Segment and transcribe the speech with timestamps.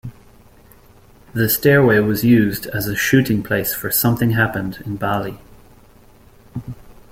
[1.35, 5.37] The stairway was used as a shooting place for Something Happened in Bali.